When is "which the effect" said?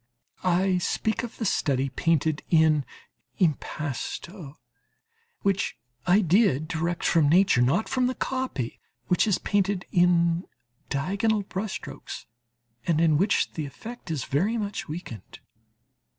13.19-14.09